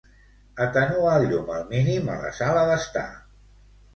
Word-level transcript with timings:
Atenua 0.63 1.11
el 1.17 1.25
llum 1.33 1.51
al 1.57 1.67
mínim 1.73 2.09
a 2.13 2.17
la 2.23 2.31
sala 2.39 2.63
d'estar. 2.71 3.07